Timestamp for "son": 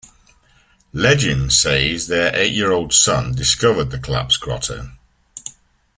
2.91-3.35